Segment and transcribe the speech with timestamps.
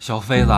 [0.00, 0.52] 小妃子，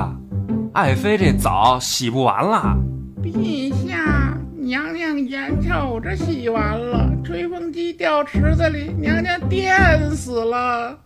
[0.73, 2.77] 爱妃这澡洗不完了。
[3.21, 10.97] 陛下，娘娘眼瞅着洗完了，吹风机掉池子里，娘娘电死了。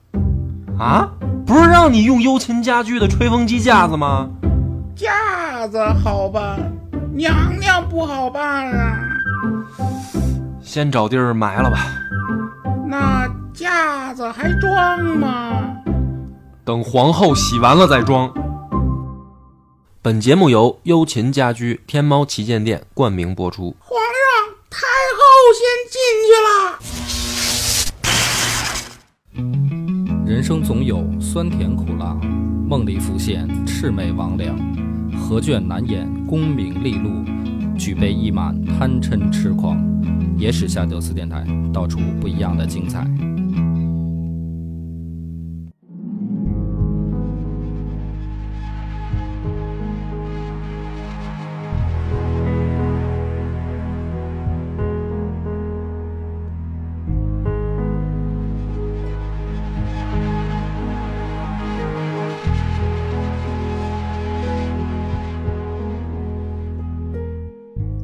[0.78, 1.10] 啊，
[1.46, 4.28] 不是让你用优琴家居的吹风机架子吗？
[4.94, 6.58] 架子好办，
[7.14, 8.98] 娘娘不好办啊。
[10.60, 11.78] 先找地儿埋了吧。
[12.86, 15.65] 那架子还装吗？
[16.66, 18.28] 等皇后洗完了再装。
[20.02, 23.76] 本节目由优琴家居天猫旗舰店冠名播出。
[23.78, 24.08] 皇上，
[24.68, 24.80] 太
[25.14, 25.20] 后
[25.54, 26.48] 先进去了。
[30.26, 32.18] 人生总有酸甜苦辣，
[32.68, 34.52] 梦里浮现魑魅魍魉，
[35.16, 37.24] 何卷难掩功名利禄，
[37.78, 39.78] 举杯一满贪嗔痴狂。
[40.36, 43.06] 野史下酒四电台，道出不一样的精彩。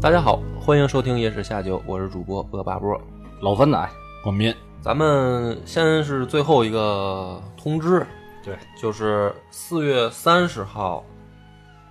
[0.03, 3.00] 大家好，欢迎收听《野史下酒》，我是主播恶霸波，
[3.41, 3.89] 老番奶，
[4.25, 4.53] 广斌。
[4.81, 8.05] 咱们先是最后一个通知，
[8.42, 11.05] 对，就是四月三十号，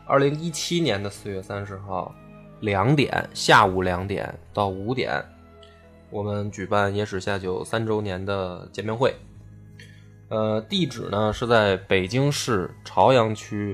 [0.05, 2.13] 二零一七年的四月三十号
[2.59, 5.23] 两点，下午两点到五点，
[6.09, 9.15] 我们举办《野史下酒》三周年的见面会。
[10.27, 13.73] 呃，地址呢是在北京市朝阳区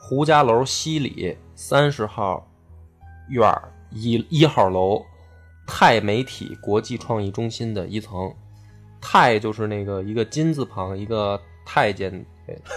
[0.00, 2.44] 胡家楼西里三十号。
[3.28, 5.04] 院儿一一号楼，
[5.66, 8.34] 泰媒体国际创意中心的一层，
[9.00, 12.24] 泰就是那个一个金字旁一个太监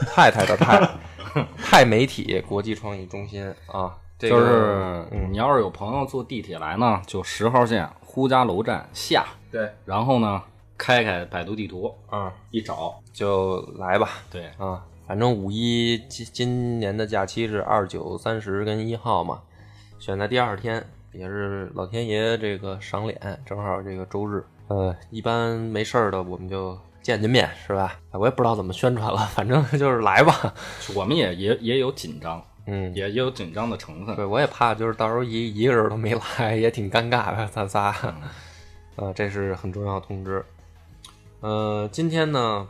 [0.07, 0.89] 太太的太，
[1.57, 10.41] 泰媒 体国际创意中心啊，这个、就是你要是有朋友坐地铁来呢，就十号线呼家楼站下，对，然后呢
[10.77, 19.41] 开开百度地图啊，一找就来吧，对啊，反正五一今今年的假期是二九三十跟一号嘛。
[20.01, 24.43] 选在第二天，也是老天爷这个赏脸，正好这个周日。
[24.67, 27.99] 呃，一般没事儿的，我们就见见面，是吧？
[28.13, 30.51] 我也不知道怎么宣传了，反正 就是来吧。
[30.95, 34.15] 我们也也也有紧张，嗯，也也有紧张的成分。
[34.15, 37.95] 对，我也怕，就是到时候一一个人都没来，也挺尴尬的，咱仨。
[38.95, 40.43] 呃，这是很重要的通知。
[41.41, 42.67] 呃，今天呢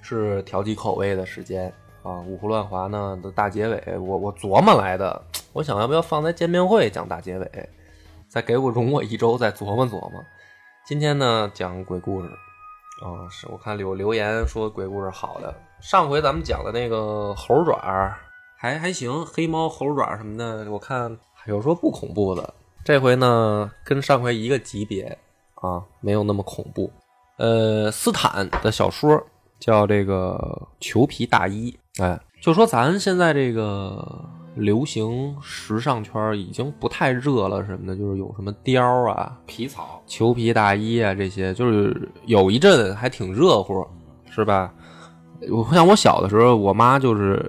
[0.00, 1.70] 是调剂口味的时间
[2.04, 5.20] 啊，五胡乱华呢的大结尾，我我琢磨来的。
[5.54, 7.68] 我想要不要放在见面会讲大结尾，
[8.28, 10.22] 再给我容我一周再琢磨琢磨。
[10.86, 12.28] 今天呢讲鬼故事
[13.02, 15.54] 啊，是我看有留言说鬼故事好的。
[15.80, 17.78] 上回咱们讲的那个猴爪
[18.58, 21.16] 还还行，黑猫猴爪什么的，我看
[21.46, 22.52] 有说不恐怖的。
[22.84, 25.16] 这回呢跟上回一个级别
[25.54, 26.92] 啊，没有那么恐怖。
[27.38, 29.22] 呃，斯坦的小说
[29.58, 34.24] 叫这个裘皮大衣，哎，就说咱现在这个。
[34.56, 43.84] 流行时尚圈已经不太热了，什么的，就是有什么貂啊、皮草、裘皮大衣啊，这些就是有一阵还挺热乎，
[44.30, 44.72] 是吧？
[45.50, 47.44] 我像我小的时候，我妈就是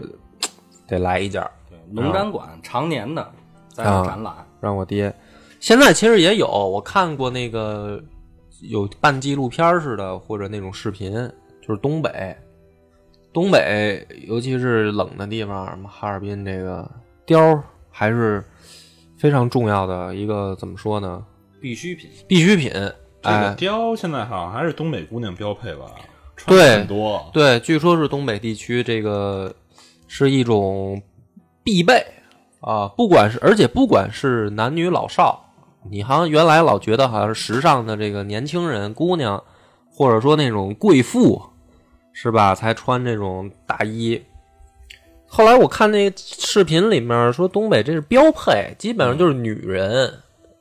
[0.87, 1.47] 得来一件。
[1.69, 3.31] 对，农展馆常年的
[3.69, 5.13] 在展览，让我爹。
[5.59, 8.03] 现在其实也有，我看过那个
[8.61, 11.13] 有半纪录片似的，或者那种视频，
[11.61, 12.35] 就是东北。
[13.35, 16.89] 东北，尤其是冷的地方，什么哈尔滨，这个
[17.27, 18.41] 貂还是
[19.17, 21.21] 非常重要的一个，怎么说呢？
[21.59, 22.71] 必需品，必需品。
[23.21, 25.85] 这个貂现在好像还是东北姑娘标配吧？
[26.47, 27.29] 对，很多。
[27.33, 29.53] 对，据说是东北地区这个
[30.07, 31.01] 是一种
[31.61, 32.05] 必备
[32.61, 35.43] 啊，不管是而且不管是男女老少，
[35.91, 39.43] 你好像原来老觉得好像是时尚的这个年轻人、姑娘，
[39.91, 41.49] 或者说那种贵妇。
[42.17, 42.55] 是吧？
[42.55, 44.23] 才穿这种大衣。
[45.27, 50.13] 后来我看那个视频里面说，东北这是标配，基本上就是女人。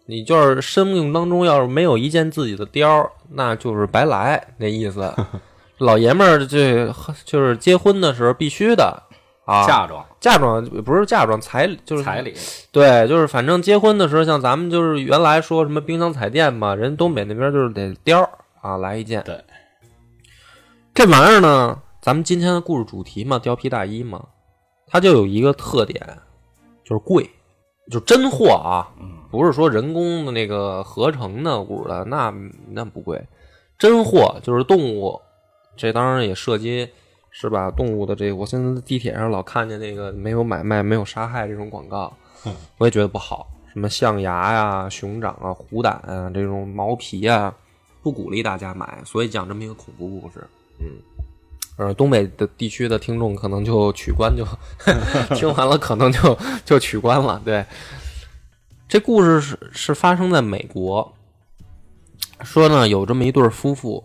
[0.06, 5.14] 你就是生命当中要是没有一件自己的貂，那就是白来那意思。
[5.78, 6.92] 老爷们儿这
[7.24, 9.02] 就是结婚的时候必须的
[9.46, 12.34] 啊，嫁妆，嫁妆不是嫁妆，彩礼就是彩礼。
[12.72, 18.28] 对，就是反正结婚的时候，像咱们就是原来说什么冰箱彩电嘛，人东北那边就是得貂
[18.60, 19.22] 啊，来一件。
[19.22, 19.40] 对。
[20.94, 24.24] 这玩意儿呢，咱们今天的故事主题嘛，貂皮大衣嘛，
[24.86, 26.00] 它就有一个特点，
[26.84, 27.28] 就是贵，
[27.90, 28.86] 就真货啊，
[29.28, 32.32] 不是说人工的那个合成的物的，那
[32.68, 33.20] 那不贵，
[33.76, 35.20] 真货就是动物，
[35.76, 36.88] 这当然也涉及
[37.28, 37.72] 是吧？
[37.72, 42.16] 动物的这个，我现在在地铁上老看见那个没有买卖、没有杀害这种广告，
[42.78, 43.48] 我也觉得不好。
[43.72, 47.52] 什么象牙呀、熊掌啊、虎胆啊这种毛皮啊，
[48.00, 49.00] 不鼓励大家买。
[49.04, 50.46] 所以讲这么一个恐怖故事，
[50.78, 50.98] 嗯，
[51.76, 54.44] 呃，东北的地区的听众可能就取关就
[55.34, 57.40] 听完了，可能就就取关了。
[57.44, 57.64] 对，
[58.88, 61.14] 这故事是是发生在美国，
[62.42, 64.04] 说呢有这么一对夫妇，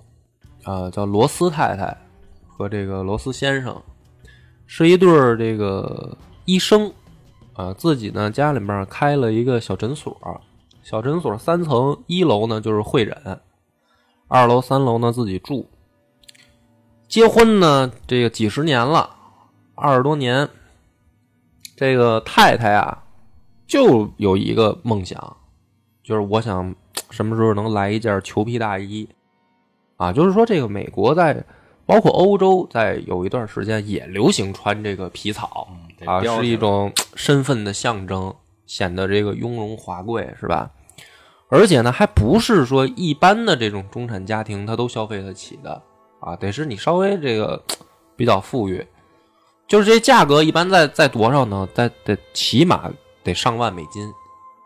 [0.64, 1.98] 啊、叫罗斯太太
[2.48, 3.82] 和这个罗斯先生，
[4.66, 6.92] 是一对这个医生。
[7.54, 10.16] 啊，自己呢家里面开了一个小诊所，
[10.82, 13.42] 小诊所三层，一楼呢就是会诊，
[14.30, 15.70] 二楼、三楼呢自己住。
[17.10, 19.10] 结婚呢，这个几十年了，
[19.74, 20.48] 二十多年。
[21.76, 23.06] 这个太太啊，
[23.66, 25.38] 就有一个梦想，
[26.04, 26.76] 就是我想
[27.10, 29.08] 什么时候能来一件裘皮大衣
[29.98, 30.14] 啊？
[30.14, 31.44] 就是说，这个美国在
[31.86, 35.68] 包括欧洲，在有一段时间也流行穿这个皮草。
[36.06, 38.36] 啊，是一种身份的象征，
[38.68, 40.70] 显得这个雍容华贵，是吧？
[41.48, 45.82] 而且呢，还不是说一般的这种中产家庭他都消费得起的
[46.20, 47.64] 啊，得是你稍微这个
[48.16, 48.86] 比较富裕，
[49.68, 51.68] 就是这价格一般在在多少呢？
[51.74, 52.92] 在得起码
[53.24, 54.12] 得上万美金，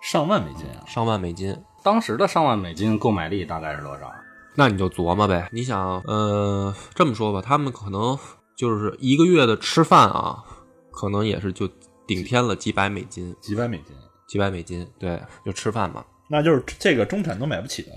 [0.01, 0.83] 上万美金啊！
[0.87, 1.55] 上万美金。
[1.83, 4.11] 当时的上万美金购买力大概是多少？
[4.55, 5.49] 那你就琢磨呗。
[5.51, 8.17] 你想，呃，这么说吧，他们可能
[8.55, 10.43] 就是一个月的吃饭啊。
[10.91, 11.67] 可能也是就
[12.05, 13.95] 顶天了几百美金，几百美金，
[14.27, 16.05] 几百美金，对，就吃饭嘛。
[16.29, 17.89] 那就是这个中产都买不起的。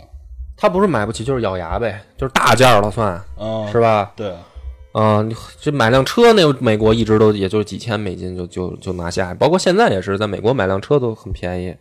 [0.56, 4.12] 他不是买不起，就是咬牙呗，就是大件了算，嗯，是吧？
[4.17, 4.35] 对，
[4.94, 5.31] 嗯，
[5.61, 11.76] 这买辆车，那美国一直都也就几千美金就就就拿下，包括现在也是，在美国买辆车都很便宜。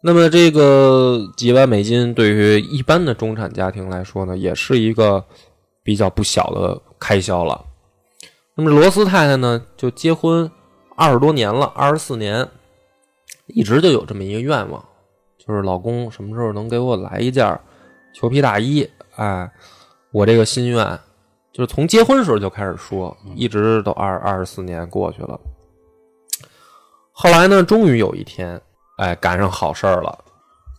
[0.00, 5.24] 那么这个几万美金对于一般的中产家庭来说呢，也是一个
[5.82, 7.64] 比较不小的开销了。
[8.54, 10.48] 那么罗斯太太呢，就结婚
[10.94, 12.46] 二十多年了，二十四年，
[13.46, 14.84] 一直就有这么一个愿望，
[15.38, 17.58] 就是老公什么时候能给我来一件
[18.18, 18.90] 裘皮大衣？
[19.14, 19.48] 哎，
[20.10, 20.98] 我这个心愿
[21.52, 25.38] 就是从结婚时候就开始说，一直都二二十四年过去了。
[27.12, 28.60] 后来呢，终于有一天，
[28.96, 30.18] 哎，赶上好事儿了。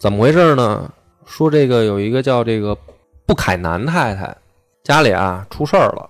[0.02, 0.92] 怎么回事呢？
[1.26, 2.78] 说这个有一个叫这个
[3.26, 4.36] 布凯南太太，
[4.84, 6.10] 家里啊出事儿了。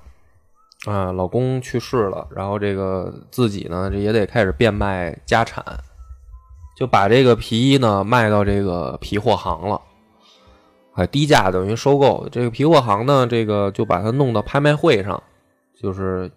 [0.91, 5.63] 啊，老公去世了，然后这个自己呢，这也得开始变卖家产，
[6.75, 9.79] 就把这个皮衣呢卖到这个皮货行了，
[10.99, 12.27] 哎，低价等于收购。
[12.29, 15.23] 这个皮货行呢，这个就把它弄到拍卖会上，
[15.81, 16.29] 就是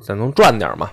[0.00, 0.90] 咱能赚点嘛。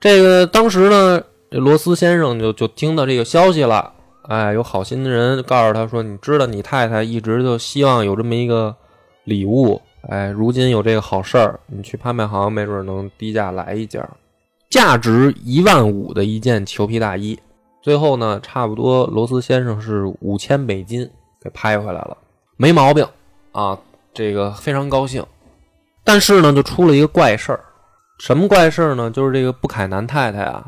[0.00, 3.92] 这个当时呢，这罗斯先生就就听到这个消息了，
[4.22, 8.74] 哎，有好心的人告诉他说：“你知道，你太太一直就希望有这么一个
[9.22, 9.80] 礼物。”
[10.10, 14.04] 哎，如今有这个好事儿，你去拍卖行，没准能低价来一件，
[14.68, 17.38] 价值一万五的一件裘皮大衣。
[17.82, 21.08] 最后呢，差不多罗斯先生是五千美金
[21.42, 22.16] 给拍回来了，
[22.56, 23.06] 没毛病
[23.50, 23.76] 啊，
[24.14, 25.22] 这个非常高兴。
[26.04, 27.60] 但是呢，就出了一个怪事儿，
[28.18, 29.10] 什么怪事儿呢？
[29.10, 30.64] 就是这个布凯南太太啊，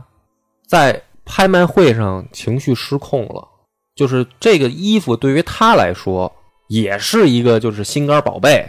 [0.66, 3.46] 在拍卖会上情绪失控了，
[3.94, 6.30] 就是这个衣服对于她来说
[6.68, 8.68] 也是一个就是心肝宝贝。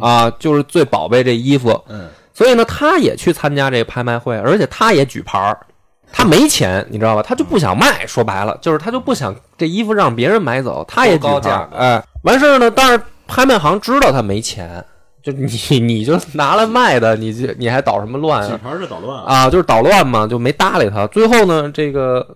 [0.00, 5.64] 啊，就是最宝贝这衣服，嗯，所以呢，她也去参加这个拍卖会，而且她也举牌儿，
[6.12, 7.22] 他没钱，你知道吧？
[7.22, 14.84] 他就不想卖，说白了，就是他就不想这衣服让别人买走，他也举牌儿，哎，完事儿呢，但是拍卖行知道他没钱，
[15.22, 15.46] 就你
[15.80, 18.60] 你就拿来卖的，你就你还捣什么乱啊？
[18.78, 21.06] 是捣乱啊，就是捣乱嘛，就没搭理他。
[21.08, 22.26] 最后呢，这个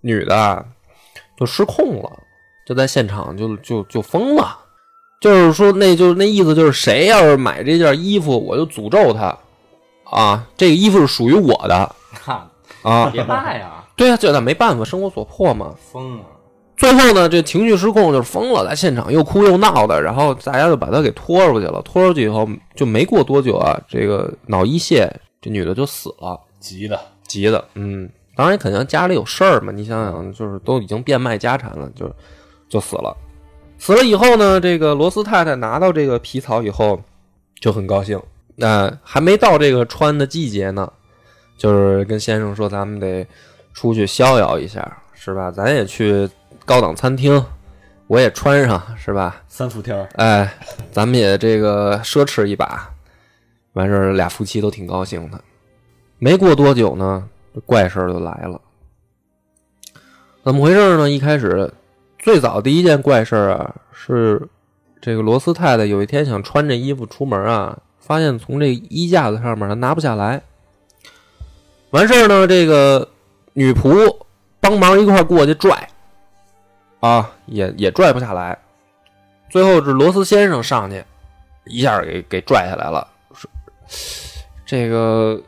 [0.00, 0.64] 女的
[1.38, 2.10] 就失控了，
[2.66, 4.58] 就在现场就就就疯了。
[5.20, 9.34] 就是说，那就是那意思，就是谁要是买这件衣服，我就诅咒他，
[10.04, 12.46] 啊，这个衣服是属于我的看，
[12.84, 15.74] 啊，别卖呀，对啊，这那没办法，生活所迫嘛。
[15.92, 16.24] 疯了！
[16.76, 21.80] 最后呢，这情绪失控，就是疯了，在现场又哭又闹的，然后大家就把他给拖出去了。
[21.82, 25.10] 拖出去以后，就没过多久啊，这个脑溢血，
[25.40, 32.10] 这女的就死了，急的，急的，嗯，当然肯定家里有事儿嘛，你想想，就是都已经变卖家产了，就
[32.68, 33.16] 就死了。
[33.78, 37.00] 死了以后呢，这个罗斯太太拿到这个皮草以后
[37.60, 38.20] 就很高兴。
[38.56, 40.92] 那、还没到这个穿的季节呢，
[41.56, 43.26] 就是跟先生说，咱们得
[43.72, 45.50] 出去逍遥一下，是吧？
[45.50, 46.28] 咱也去
[46.64, 47.44] 高档餐厅，
[48.06, 49.42] 我也穿上，是吧？
[49.48, 50.52] 三伏天儿，哎，
[50.90, 52.90] 咱们也这个奢侈一把。
[53.74, 55.40] 完事儿，俩夫妻都挺高兴的。
[56.18, 57.28] 没过多久呢，
[57.66, 58.60] 怪事儿就来了。
[60.44, 61.10] 怎么回事呢？
[61.10, 61.72] 一开始，
[62.18, 64.48] 最早第一件怪事儿啊，是
[65.00, 70.42] 这个罗斯太太有一天想穿着衣服出门啊，发现从这衣架子上面她拿不下来。
[71.94, 73.08] 完事儿呢，这个
[73.52, 74.16] 女仆
[74.58, 75.88] 帮忙一块过去拽，
[76.98, 78.58] 啊，也也拽不下来。
[79.48, 81.04] 最后是罗斯先生上去，
[81.66, 83.06] 一下给给拽下来了。
[84.66, 85.40] 这个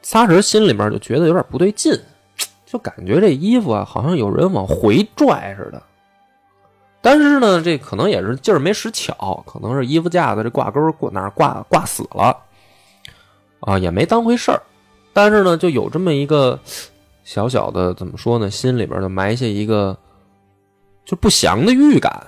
[0.00, 1.92] 仨人心里面就觉得有点不对劲，
[2.64, 5.82] 就感觉这衣服啊，好像有人往回拽似的。
[7.02, 12.34] 但是呢，这可能也是劲儿没使巧，可能是衣服架子这挂钩挂哪挂挂死了，
[13.60, 14.62] 啊，也没当回事儿。
[15.16, 16.60] 但是呢，就有这么一个
[17.24, 19.96] 小小的怎么说呢，心里边就埋下一个
[21.06, 22.26] 就不祥的预感，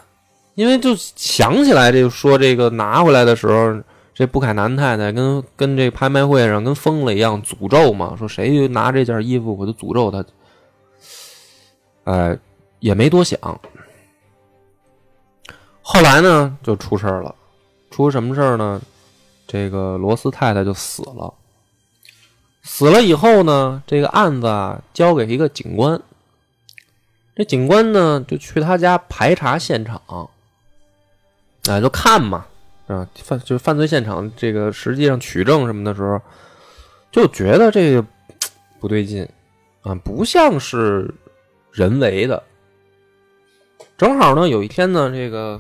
[0.55, 3.79] 因为就想起来这个说这个拿回来的时候，
[4.15, 10.25] 这布凯南太太跟跟这拍卖会上跟疯了一样诅咒嘛，说谁拿这件衣服我就诅咒他，
[12.05, 12.39] 哎，
[12.81, 13.39] 也没多想。
[15.83, 17.35] 后来呢，就出事儿了，
[17.91, 18.81] 出什么事儿呢？
[19.47, 21.35] 这个罗斯太太就死了。
[22.71, 26.01] 死了以后呢，这个案子啊交给一个警官。
[27.35, 30.01] 这警官呢就去他家排查现场，
[31.65, 32.47] 啊，就看嘛，
[32.87, 36.21] 啊，犯就犯罪现场这个实际上取证什么的时候，
[37.11, 38.05] 就觉得这个
[38.79, 39.27] 不对劲，
[39.81, 41.13] 啊，不像是
[41.73, 42.41] 人为的。
[43.97, 45.59] 正好呢，有一天呢，这个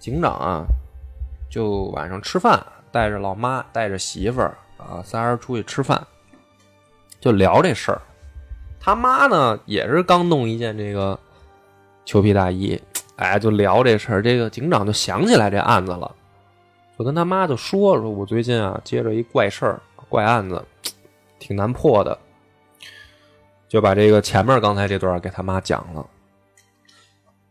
[0.00, 0.64] 警长啊，
[1.50, 6.04] 就晚上吃饭，带着老妈，带着媳妇儿啊，仨人出去吃饭。
[7.20, 8.00] 就聊这事儿，
[8.78, 11.18] 他妈呢也是刚弄一件这个
[12.04, 12.80] 裘皮大衣，
[13.16, 14.22] 哎，就聊这事儿。
[14.22, 16.14] 这个警长就想起来这案子了，
[16.98, 20.64] 就跟他妈就说说，我最近啊接着一怪事儿、怪案子，
[21.38, 22.16] 挺难破的，
[23.68, 26.06] 就把这个前面刚才这段给他妈讲了。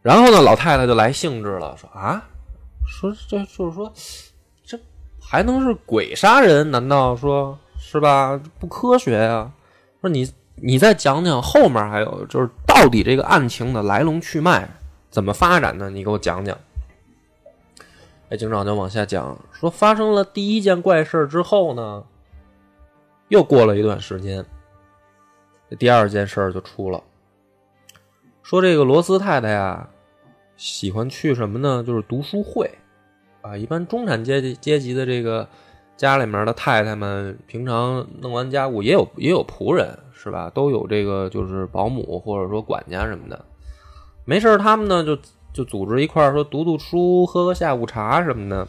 [0.01, 2.23] 然后呢，老太太就来兴致了，说啊，
[2.87, 3.91] 说这就是说，
[4.63, 4.79] 这
[5.21, 6.71] 还能是鬼杀人？
[6.71, 8.39] 难道说是吧？
[8.57, 9.51] 不科学呀？
[10.01, 14.69] 说你，你再讲讲后面还有就是到底这个案情的来龙去脉
[15.09, 15.89] 怎么发展的？
[15.89, 16.57] 你给我讲讲。
[18.29, 22.03] 哎，警长就往下讲，说发生了第一件怪事之后呢，
[23.29, 24.45] 又过了一段时间，
[25.79, 27.01] 第二件事就出了。
[28.43, 29.89] 说这个罗斯太太呀，
[30.57, 31.83] 喜欢去什么呢？
[31.83, 32.69] 就是读书会
[33.41, 35.47] 啊，一般中产阶级阶级的这个。
[35.97, 40.49] 家里面的太太们平常弄完家务也有也有仆人是吧？
[40.53, 43.45] 都有这个就是保姆或者说管家什么的。
[44.23, 45.17] 没事他们呢就
[45.51, 48.67] 就组织一块说读读书、喝喝下午茶什么的。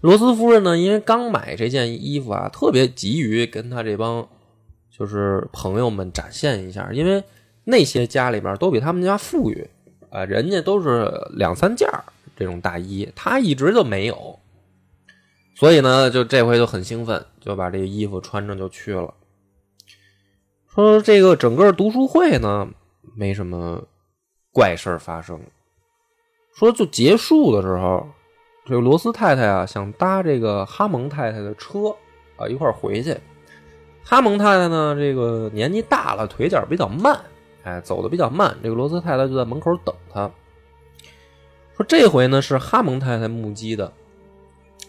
[0.00, 4.26] 罗斯夫人呢，因为刚买这件衣服啊，特别急于跟他这帮
[4.90, 7.22] 就是朋友们展现一下，因为
[7.64, 9.68] 那些家里边都比他们家富裕
[10.08, 11.88] 啊，人家都是两三件
[12.34, 14.38] 这种大衣，他一直就没有。
[15.60, 19.12] 所以呢，就这回就很兴奋，就把这个衣服穿着就去了。
[20.66, 22.66] 说这个整个读书会呢，
[23.14, 23.86] 没什么
[24.54, 25.38] 怪事发生。
[26.54, 28.08] 说就结束的时候，
[28.64, 31.94] 这个罗斯太太啊，想搭这个哈蒙太太的车
[32.38, 33.14] 啊，一块回去。
[34.02, 37.20] 哈蒙太太呢，这个年纪大了，腿脚比较慢，
[37.64, 38.56] 哎，走的比较慢。
[38.62, 40.30] 这个罗斯太太就在门口等他。
[41.76, 43.92] 说这回呢，是哈蒙太太目击的。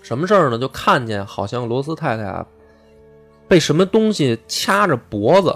[0.01, 0.57] 什么事儿呢？
[0.57, 2.45] 就看见好像罗斯太太啊，
[3.47, 5.55] 被什么东西掐着脖子，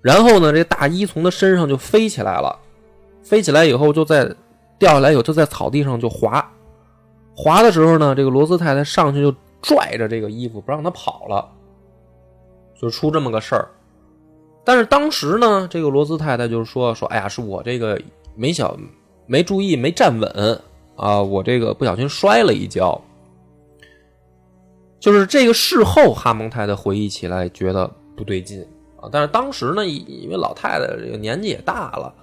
[0.00, 2.58] 然后呢，这大衣从她身上就飞起来了，
[3.22, 4.32] 飞起来以后就在
[4.78, 6.48] 掉下来以后就在草地上就滑，
[7.34, 11.48] 滑的时候呢，这个罗斯太太上去就拽着这个衣服不让她跑了，
[12.80, 13.68] 就出这么个事儿。
[14.64, 18.00] 但是当时呢，这个罗斯太太就是说说，哎呀，是我这个
[18.36, 18.76] 没小
[19.26, 20.60] 没注意没站稳。
[21.00, 23.00] 啊，我这个不小心摔了一跤，
[24.98, 28.60] 就是这个事后哈蒙太太回忆起来觉得不对劲
[29.00, 29.08] 啊。
[29.10, 32.14] 但是当时呢，因为老太太这个年纪也大了，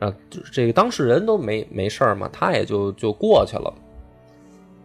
[0.00, 0.14] 啊，
[0.52, 3.72] 这个当事人都没没事嘛，他也就就过去了。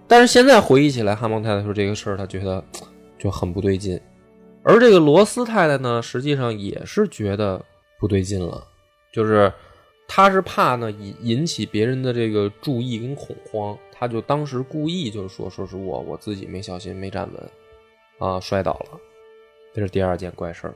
[0.07, 2.63] 但是现在回忆起来，哈蒙太太说这个事儿，他觉得
[3.19, 3.99] 就很不对劲。
[4.63, 7.61] 而这个罗斯太太呢，实际上也是觉得
[7.99, 8.63] 不对劲了，
[9.11, 9.51] 就是。
[10.07, 18.99] 他是怕呢引引起别人的这个注意跟恐慌，他就当时故意就是说说是我我自己没小心没站稳，啊摔倒了，
[19.73, 20.75] 这是第二件怪事儿。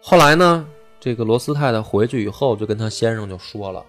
[0.00, 0.66] 后来呢，
[1.00, 3.84] 这个罗斯太太回去以后就跟他先生就说了，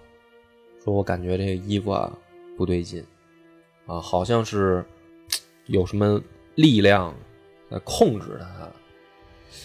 [0.83, 2.11] 说我感觉这个衣服啊
[2.57, 3.05] 不对劲，
[3.85, 4.83] 啊好像是
[5.67, 6.21] 有什么
[6.55, 7.13] 力量
[7.69, 8.71] 在控制他。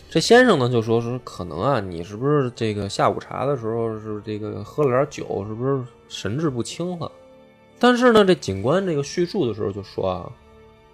[0.09, 7.11] 这先生呢就说说可能啊，你是不是这个下午茶的时候是这个喝了点酒，是不是神志不清了？
[7.79, 10.31] 但是呢，这警官这个叙述的时候就说啊，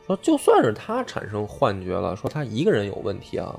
[0.06, 3.54] 说就算是他产生幻觉了，说他一个人有问题啊，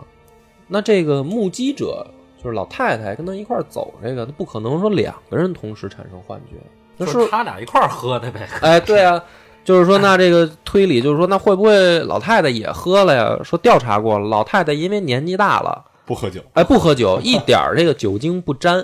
[0.68, 2.06] 那这个目击者
[2.42, 6.56] 就是老太太跟他一块走，这个他不可能说两个人同时产生幻觉，
[6.98, 8.48] 那就是他俩一块喝的呗。
[8.62, 9.24] 哎，对啊，
[9.70, 13.40] 就是说，那这个推理就是说，那会不会老太太也喝了呀？
[13.44, 18.84] 说调查过了，老太太因为年纪大了，不喝酒，哎，不喝酒，一点儿这个酒精不沾，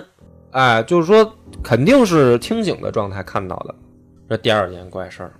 [0.52, 3.74] 哎，就是说肯定是清醒的状态看到的。
[4.28, 5.32] 这第二件怪事儿，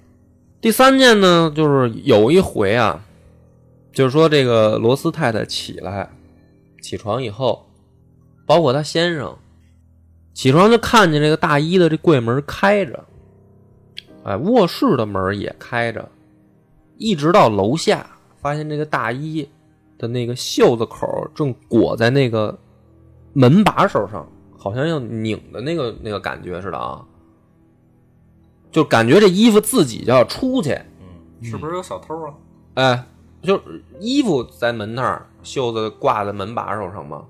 [0.60, 3.00] 第三件呢，就是有一回啊，
[3.92, 6.10] 就是说这个罗斯太太起来，
[6.82, 7.68] 起床以后，
[8.44, 9.36] 包括她先生，
[10.34, 13.04] 起床就看见这个大衣的这柜门开着，
[14.26, 16.08] 哎，卧室的门也开着，
[16.98, 18.04] 一直到楼下，
[18.38, 19.48] 发现这个大衣
[19.96, 22.58] 的那个袖子口正裹在那个
[23.32, 24.26] 门把手上，
[24.58, 27.04] 好像要拧的那个那个感觉似的啊，
[28.72, 32.34] 就感觉这衣服自己就要出去，嗯，是不是有小偷啊？
[32.74, 33.06] 哎，
[33.42, 37.24] 就是衣服在门那儿，袖子挂在门把手上嘛，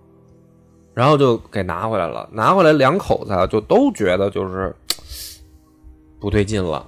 [0.95, 2.27] 然后就给拿回来了。
[2.33, 4.86] 拿回来两口子啊就都觉得就是嘖
[6.19, 6.87] 不对劲了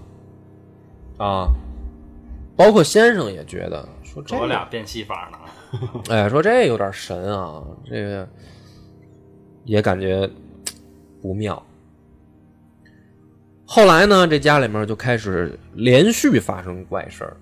[1.18, 1.48] 啊，
[2.56, 5.38] 包括先生也觉得说这我俩变戏法呢。
[6.08, 8.26] 哎，说这有点神啊，这个
[9.64, 10.28] 也感觉
[11.20, 11.62] 不妙。
[13.66, 17.36] 后来呢，这家里面就开始连续发生怪事儿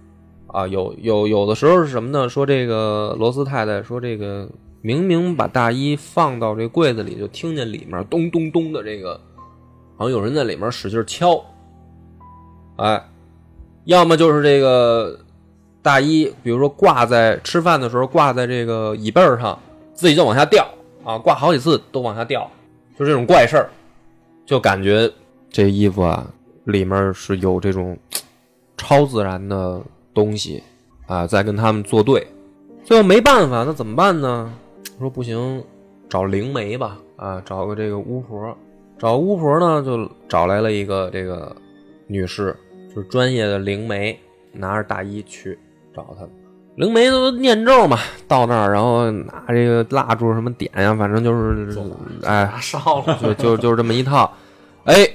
[0.49, 2.29] 啊，有有有的时候是什么呢？
[2.29, 4.51] 说这个罗斯太太说这个
[4.83, 9.21] 明明把大衣放到这柜子里，就听见里面咚咚咚的这个，
[9.97, 11.41] 好像有人在里面使劲敲，
[12.77, 13.03] 哎，
[13.85, 15.19] 要么就是这个
[15.83, 19.59] 大衣，比如说挂在吃饭的时候挂在这个椅背上，
[19.95, 20.67] 自己就往下掉
[21.05, 22.51] 啊，挂好几次都往下掉，
[22.99, 23.71] 就这种怪事儿，
[24.45, 25.11] 就感觉
[25.51, 26.27] 这衣服啊
[26.65, 27.97] 里面是有这种
[28.77, 29.81] 超自然的
[30.13, 30.63] 东西
[31.07, 32.27] 啊在跟他们作对，
[32.85, 34.53] 最后没办法，那怎么办呢？
[34.99, 35.63] 说不行，
[36.09, 38.57] 找灵媒吧，啊，找个这个巫婆，
[38.99, 41.55] 找巫婆呢就找来了一个这个
[42.07, 42.57] 女士，
[42.97, 44.19] 就是专业的灵媒，
[44.53, 45.59] 拿着大衣去
[45.95, 46.27] 找他。
[46.77, 51.79] 灵媒都念咒嘛，到那儿然后拿这个蜡烛什么点呀，反正就是
[52.25, 54.33] 哎，烧了，就就就是这么一套，
[54.85, 55.07] 哎，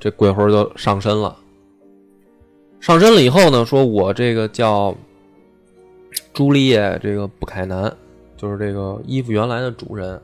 [0.00, 1.36] 这鬼魂就上身了。
[2.80, 4.94] 上身了以后呢，说我这个叫
[6.32, 7.94] 朱丽叶，这个布凯南，
[8.38, 10.18] 就是这个衣服原来的主人，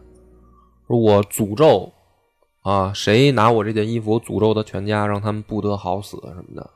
[0.86, 1.92] 说我诅咒
[2.62, 6.70] 啊，谁拿我这件衣服，我诅咒他全家，让他们不得好死什么的，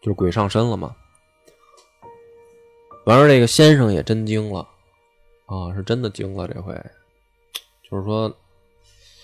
[0.00, 0.94] 就是鬼上身了嘛。
[3.04, 4.60] 完了，这个先生也真惊了，
[5.46, 6.74] 啊，是真的惊了这回，
[7.88, 8.30] 就是说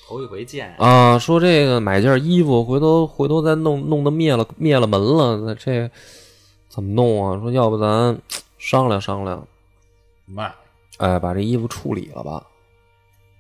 [0.07, 0.75] 头一回见。
[0.77, 5.91] 啊，说这个买件衣服，回头回头再弄弄得灭了灭了门了，那这
[6.69, 7.39] 怎么弄啊？
[7.41, 8.19] 说要不咱
[8.57, 9.47] 商量商量，
[10.25, 10.51] 卖
[10.97, 12.47] 哎，把这衣服处理了吧，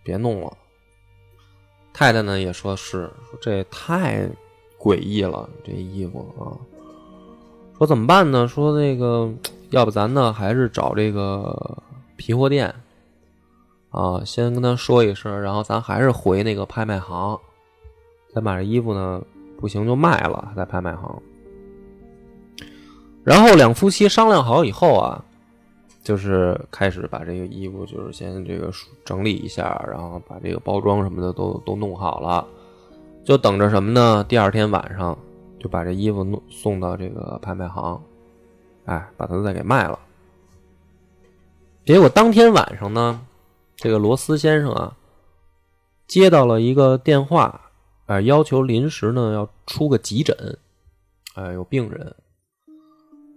[0.02, 0.54] 别弄了。
[1.94, 4.28] 太太呢也说是，说这也太
[4.78, 6.52] 诡异了，这衣服啊。
[7.76, 8.46] 说怎么办呢？
[8.46, 9.28] 说那个，
[9.70, 11.76] 要不咱呢还是找这个
[12.16, 12.72] 皮货店
[13.90, 17.38] 啊，先跟他说一声，然后咱还是回那个拍卖行，
[18.32, 19.20] 咱把这衣服呢
[19.58, 21.22] 不行就卖了，在拍卖行。
[23.24, 25.24] 然后两夫妻商量好以后啊，
[26.02, 28.70] 就是开始把这个衣服，就是先这个
[29.04, 32.46] 整理一下，然后把这个包装什么的都都弄好了，
[33.24, 34.24] 就等着什么呢？
[34.28, 35.18] 第二天晚上
[35.64, 37.98] 就把这衣服弄送到这个拍卖行，
[38.84, 39.98] 哎，把它再给卖了。
[41.86, 43.18] 结果当天晚上呢，
[43.74, 44.94] 这个罗斯先生啊，
[46.06, 47.62] 接到了一个电话，
[48.04, 50.36] 哎、要求临时呢要出个急诊，
[51.34, 52.14] 哎、有病人。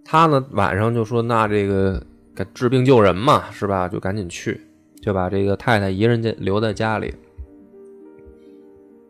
[0.03, 2.03] 他呢晚上就说：“那这个
[2.35, 3.87] 该治病救人嘛，是吧？
[3.87, 4.67] 就赶紧去，
[5.01, 7.15] 就把这个太太一个人家留在家里。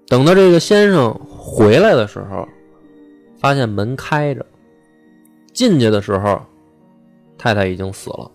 [0.08, 2.48] 等到这个先生回来的时候，
[3.48, 4.46] 发现门开着，
[5.54, 6.42] 进去的时候，
[7.38, 8.30] 太太已经死了，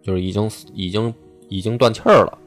[0.00, 1.12] 就是已经已经
[1.48, 2.38] 已经断气儿了。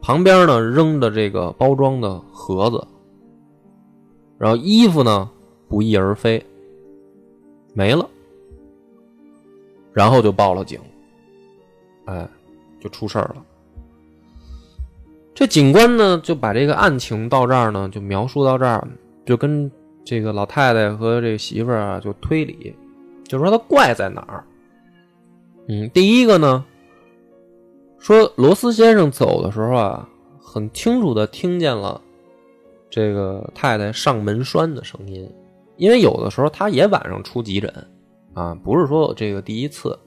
[0.00, 2.86] 旁边呢扔的这个包装的盒子，
[4.38, 5.28] 然后衣服呢
[5.68, 6.40] 不翼而飞。”
[7.74, 8.08] 没了，
[9.92, 10.78] 然后就报了警，
[12.04, 12.28] 哎，
[12.80, 13.44] 就出事儿了。
[15.34, 18.86] 这警官呢，就把这个案情到这儿呢，就描述到这儿，
[19.24, 19.70] 就跟
[20.04, 22.74] 这个老太太和这媳妇儿啊，就推理，
[23.24, 24.44] 就说他怪在哪儿。
[25.68, 26.64] 嗯，第一个呢，
[27.98, 30.08] 说罗斯先生走的时候啊，
[30.40, 32.00] 很清楚的听见了
[32.90, 35.28] 这个太太上门栓的声音。
[35.76, 37.72] 因为有的时候他也晚上出急诊，
[38.34, 39.98] 啊，不是说这个第一次。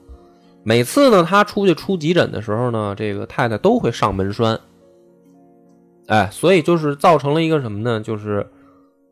[0.62, 4.58] 每次呢，他出去出急诊的时候呢，这个太太都会上门栓。
[6.06, 8.00] 哎，所以就是造成了一个什么呢？
[8.00, 8.46] 就是，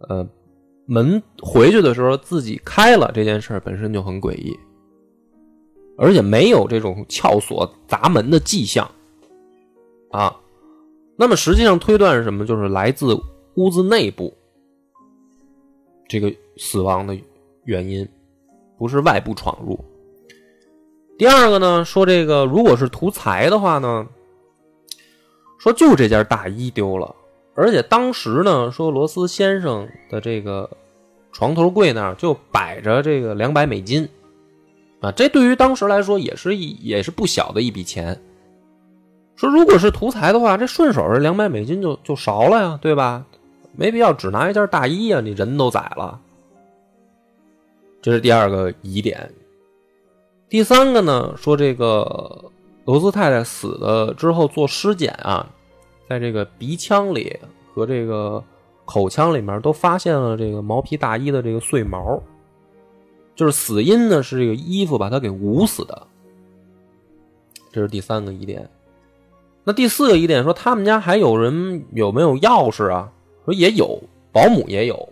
[0.00, 0.26] 呃，
[0.86, 4.54] 门回去的时候自己开了这件事本身就很诡异，
[5.96, 8.90] 而且没有这种撬锁砸门的迹象
[10.10, 10.34] 啊。
[11.16, 12.44] 那么实际上推断是什么？
[12.44, 13.14] 就是来自
[13.54, 14.34] 屋子内部
[16.08, 17.16] 这个死亡的
[17.64, 18.06] 原因，
[18.76, 19.78] 不是外部闯入。
[21.16, 24.06] 第二个呢，说这个如果是图财的话呢，
[25.60, 27.14] 说就这件大衣丢了，
[27.54, 30.68] 而且当时呢，说罗斯先生的这个
[31.32, 34.08] 床头柜那儿就摆着这个两百美金，
[35.00, 38.20] 啊，这对于当时来说也是一也是不小的一笔钱。
[39.36, 43.24] 说如果是图财的话，这顺手这两百美金就就少了呀，对吧？
[43.76, 46.20] 没必要只拿一件大衣呀，你人都宰了。
[48.00, 49.28] 这是第二个疑点。
[50.48, 52.44] 第三个呢，说这个
[52.84, 55.44] 罗斯太太死了之后做尸检啊，
[56.08, 57.36] 在这个鼻腔里
[57.74, 58.42] 和这个
[58.84, 62.22] 口腔里面都发现了这个毛皮大衣的这个碎毛，
[63.34, 66.06] 就是死因呢是这个衣服把他给捂死的。
[67.72, 68.68] 这是第三个疑点。
[69.64, 73.10] 那第四个疑点说，他们家还有人有没有钥匙啊？
[73.44, 73.98] 说也有，
[74.30, 75.08] 保姆也有。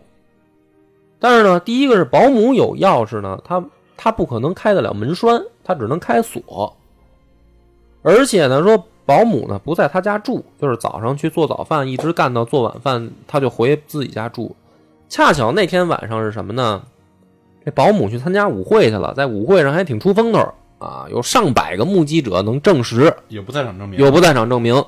[1.19, 3.65] 但是呢，第一个是保姆有钥匙呢，他
[3.97, 6.77] 他不可能开得了门栓，他只能开锁。
[8.03, 14.55] 而且呢，说保姆呢不在他家住，就是早上去做早饭，一直干到做晚饭，他就回自己家住。
[15.09, 16.83] 恰巧那天晚上是什么呢？
[17.65, 24.85] 这保姆去参加舞会去了，在舞会上还挺出风头啊，有上百个目击者能证实，有不在场证明，有不在场证明。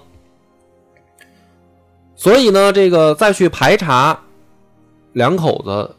[2.16, 4.18] 所以呢，这个再去排查
[5.12, 5.94] 两口子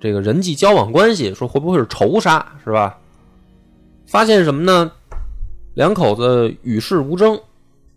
[0.00, 2.98] 这个人际交往关系，说会不会是仇杀，是吧？
[4.06, 4.92] 发现什么呢？
[5.78, 7.40] 两口子与世无争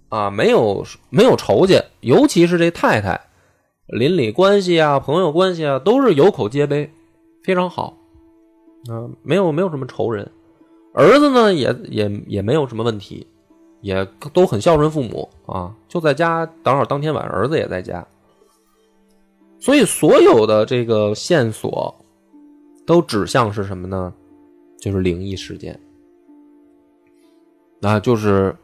[0.10, 3.20] 啊，没有没有仇家，尤其是这太太，
[3.88, 6.92] 邻里关系啊、朋友关系啊，都是有口皆碑，
[7.44, 7.98] 非常好
[8.88, 10.32] 啊，没有没有什么仇人。
[10.94, 13.26] 儿子呢，也也也没有什么问题，
[13.82, 18.06] 也都很孝顺父母啊，就在家，正好当天晚上儿子也在家，
[19.60, 21.96] 所以所有的这个线索
[22.86, 24.14] 都指向是什么呢？
[24.80, 25.80] 就是灵异事件，
[27.82, 28.56] 那就是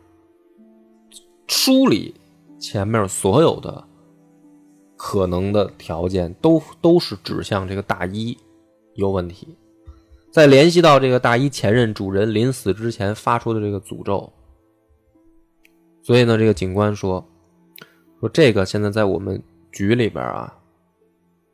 [1.48, 2.14] 梳理
[2.60, 3.84] 前面所有的
[4.96, 8.38] 可能的条件都都是指向这个大衣
[8.94, 9.58] 有问题。
[10.32, 14.32] 再联系到这个大衣前任主人临死之前发出的这个诅咒，
[16.04, 17.26] 所以呢，这个警官说
[18.20, 20.54] 说这个现在在我们局里边啊，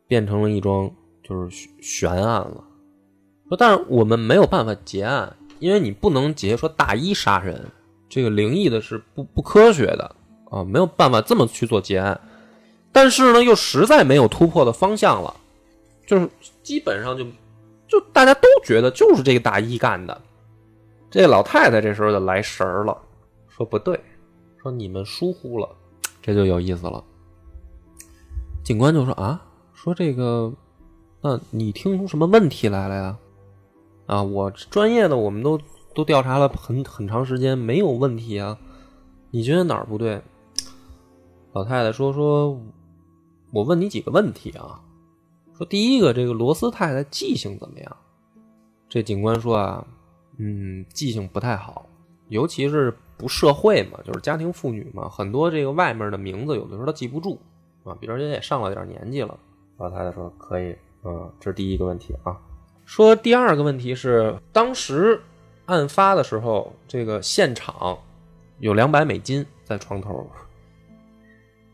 [0.05, 0.91] 变成了一桩
[1.23, 2.63] 就是悬案了。
[3.47, 7.71] 说但是我们没有办法结案，因为你不能结说大衣杀人，
[8.09, 10.13] 这个灵异的是不不科学的
[10.51, 12.19] 啊，没有办法这么去做结案。
[12.91, 15.33] 但是呢，又实在没有突破的方向了，
[16.05, 16.29] 就是
[16.61, 17.25] 基本上就。
[17.87, 20.19] 就大家都觉得就是这个大衣干的，
[21.11, 22.97] 这老太太这时候就来神儿了，
[23.47, 23.99] 说不对，
[24.59, 25.69] 说你们疏忽了，
[26.19, 27.03] 这就有意思了。
[28.63, 29.39] 警官就说啊，
[29.75, 30.51] 说这个，
[31.21, 33.17] 那你听出什么问题来了呀？
[34.05, 35.59] 啊，我专业的我们都
[35.93, 38.57] 都调查了很很长时间，没有问题啊。
[39.31, 40.21] 你觉得哪儿不对？
[41.53, 42.59] 老太太说说，
[43.51, 44.81] 我问你几个问题啊。
[45.55, 47.97] 说第一个，这个罗斯太太记性怎么样？
[48.89, 49.87] 这警官说啊，
[50.37, 51.85] 嗯，记性不太好，
[52.27, 57.39] 尤其是不社会嘛，就是家庭妇女嘛，很多这个外面的名字有的时候她记不住
[57.83, 59.39] 啊，比如人也上了点年纪了。
[59.77, 62.35] 老太太说可以，嗯，这是第一个问题啊。
[62.85, 65.21] 说第二个问题是，当时
[65.65, 67.97] 案发的时候，这个现场
[68.59, 70.27] 有两百美金在床头，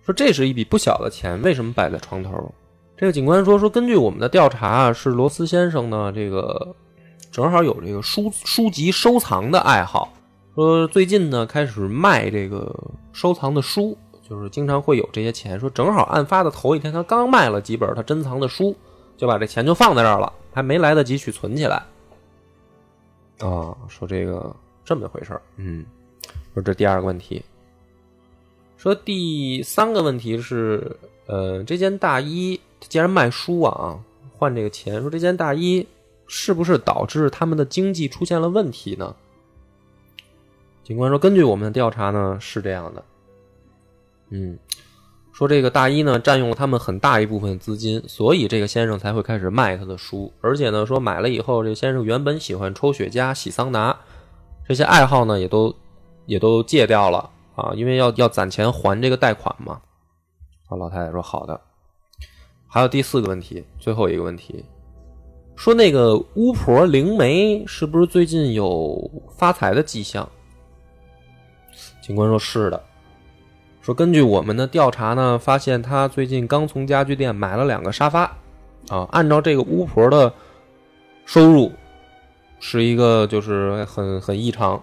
[0.06, 2.54] 说这是一笔不小的钱，为什么摆在床头？
[2.96, 6.76] 这个警官说：“说根据我们的调查啊，是罗斯先生呢，这个
[7.32, 10.12] 正好有这个书书籍收藏的爱好。
[10.54, 12.76] 说最近呢，开始卖这个
[13.14, 15.58] 收藏的书，就是经常会有这些钱。
[15.58, 18.76] 说正好案发的头一天，他刚卖了几本他珍藏的书，
[19.20, 21.76] 就把这钱就放在这儿了，还没来得及去存起来。
[23.40, 24.56] 啊，说这个
[24.86, 25.86] 这么回事儿，嗯，
[26.54, 27.44] 说这第二个问题。
[28.78, 34.00] 说第三个问题是，呃，这件大衣。”既然卖书啊，
[34.32, 35.86] 换这个钱，说这件大衣
[36.28, 39.14] 是不是导致他们的经济出现了问题呢？
[40.82, 43.04] 警官说，根据我们的调查呢，是这样的。
[44.30, 44.58] 嗯，
[45.40, 50.34] 说这个大一呢占用了他们很大一部分资金，所以这个先生才会开始卖他的书。
[50.42, 53.98] 而且呢，说买了以后，这个先生原本喜欢抽雪茄、洗桑拿
[54.68, 55.74] 这些爱好呢，也都
[56.26, 59.80] 也都戒掉了啊，因为要要攒钱还这个贷款嘛。
[60.68, 61.58] 啊，老太太说好的。
[62.68, 64.66] 还有第四个问题，最后一个问题，
[65.56, 70.30] 说那个巫婆灵媒是不是最近有发财的迹象？
[72.02, 72.84] 警官说是的。
[73.90, 78.22] 说根据我们的调查呢，发现他最近刚从家具店买了两个沙发，
[78.88, 80.32] 啊，按照这个巫婆的
[81.26, 81.72] 收入，
[82.60, 84.80] 是一个就是很很异常。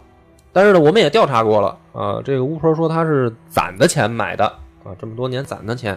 [0.52, 4.44] 但是呢，我们也调查过了啊，这个巫婆说她是攒的钱买的
[4.82, 5.96] 啊，这么多年攒的钱。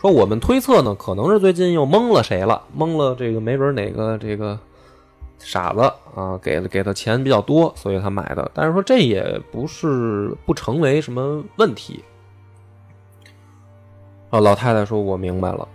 [0.00, 4.58] 说我们推测呢，可能是最近又蒙了谁了，蒙了这个没准哪个这个
[5.38, 5.80] 傻子
[6.16, 8.50] 啊，给了给的钱比较多，所以他买的。
[8.52, 12.02] 但是说这也不是不成为什么问题。
[14.30, 15.66] 啊，老太太说：“我明白了。”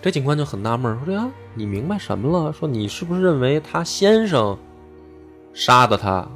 [0.00, 2.52] 这警官就很纳闷，说：“这呀，你明白什么了？
[2.52, 4.56] 说你是不是认为他先生
[5.52, 6.26] 杀的他，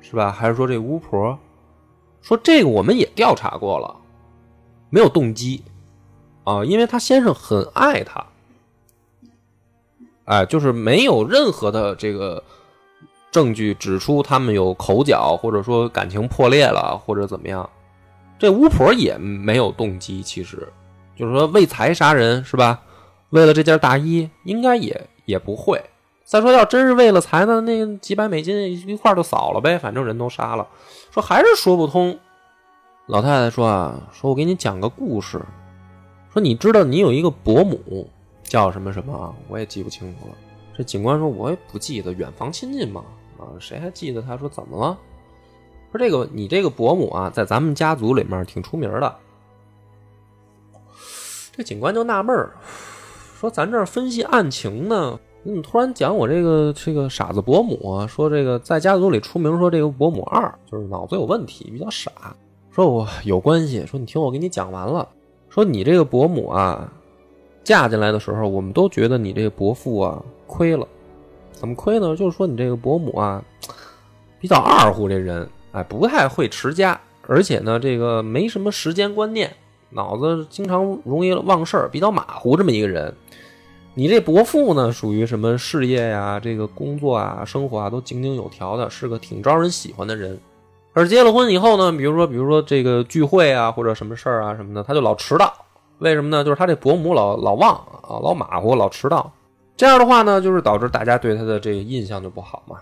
[0.00, 0.30] 是吧？
[0.30, 1.38] 还是说这巫婆？
[2.22, 3.94] 说这个我们也调查过了，
[4.90, 5.62] 没有动机
[6.44, 8.24] 啊，因为他先生很爱他，
[10.24, 12.42] 哎，就是没有任何的这个
[13.32, 17.68] 证据指出他们有口角，或者说感情破裂了，或者怎么样。”
[18.42, 20.66] 这巫婆也没有动机，其实
[21.14, 22.82] 就是说为财杀人是吧？
[23.30, 25.80] 为了这件大衣，应该也也不会。
[26.24, 30.66] 再说，要真是为了财呢，那几百美金一块就扫了呗，反正人都杀了。
[31.12, 32.18] 说还是说不通。
[33.06, 35.40] 老太太说啊，说我给你讲个故事。
[36.32, 38.10] 说你知道你有一个伯母
[38.42, 39.32] 叫什么什么？
[39.46, 40.34] 我也记不清楚了。
[40.76, 43.04] 这警官说我也不记得，远房亲戚嘛
[43.38, 44.20] 啊，谁还记得？
[44.20, 44.98] 他说怎么了？
[45.92, 49.14] 说这个你这个伯母啊，在咱们家族里面挺出名的。
[51.54, 52.50] 这警官就纳闷儿，
[53.38, 58.06] 说咱这分析案情呢，你怎么突然讲我这个这个傻子伯母啊？
[58.06, 62.10] 说这个在家族里出名，说这个伯母二就是脑子有问题，比较傻。
[62.70, 65.06] 说我有关系，说你听我给你讲完了。
[65.50, 66.90] 说你这个伯母啊，
[67.62, 70.88] 嫁进来的时候，我们都觉得你这个伯父啊亏了。
[71.52, 72.16] 怎么亏呢？
[72.16, 73.44] 就是说你这个伯母啊，
[74.40, 75.46] 比较二乎，这人。
[75.72, 79.54] 哎，不太会持家，而且呢，这个没什么时间观念，
[79.90, 83.14] 脑子经常容易忘事儿，比较马虎这么一个人。
[83.94, 90.38] 你这伯父呢，属于什么事业呀、这个工作啊、生活啊都井井有条的，是个挺招人喜欢的人。
[90.94, 95.52] 而结了婚以后呢，比如说，比如说这个聚会啊，或者什么事儿啊什么的，他就老迟到。
[95.98, 96.42] 为什么呢？
[96.42, 99.30] 就是他这伯母老老忘啊，老马虎，老迟到。
[99.76, 102.76] 这样的话呢，就是导致大家对他的这个印象就不好嘛。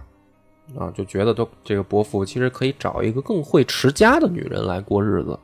[0.79, 5.39] 啊，就觉得都这个伯父其实可以找一个更会持家的女人来过日子，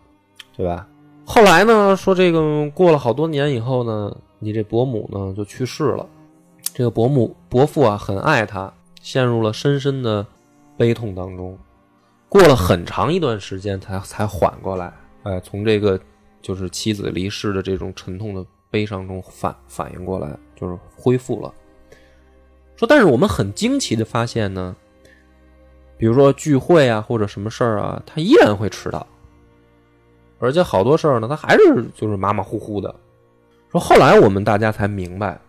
[0.57, 0.87] 对吧？
[1.25, 6.09] 后来呢，说这个过了好多年以后呢，你这伯母呢就去世了。
[6.73, 10.25] 这个伯母伯父啊很爱她，陷入了深深的
[10.77, 11.59] 悲痛当中。
[12.29, 14.93] 过了很长一段时间才才缓过来，
[15.25, 15.99] 哎，从这个
[16.41, 21.53] 就是妻子离世的这种沉痛的悲伤中反反应过来，就是恢复了。
[22.77, 24.77] 说，但是我们很惊奇的发现呢。
[25.98, 29.06] 比如说聚会啊，或者什么事儿啊，他依然会迟到，
[30.38, 32.94] 而且好多事儿呢，他还是就是马马虎虎的。
[33.72, 35.40] 说后来我们大家才明白，